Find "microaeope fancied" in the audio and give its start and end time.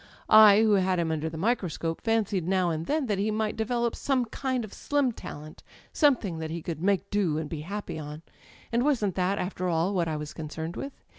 1.37-2.47